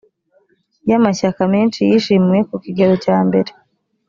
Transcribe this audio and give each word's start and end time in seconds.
y 0.89 0.91
amashyaka 0.97 1.41
menshi 1.53 1.79
yishimiwe 1.89 2.39
ku 2.49 2.55
kigero 2.63 2.93
cyambere 3.03 3.51